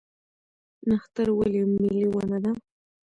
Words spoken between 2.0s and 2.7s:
ونه ده؟